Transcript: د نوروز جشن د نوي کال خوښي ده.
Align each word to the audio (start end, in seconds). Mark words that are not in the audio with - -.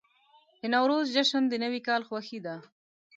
د 0.61 0.63
نوروز 0.73 1.05
جشن 1.15 1.43
د 1.49 1.53
نوي 1.63 1.81
کال 1.87 2.01
خوښي 2.07 2.39
ده. 2.45 2.55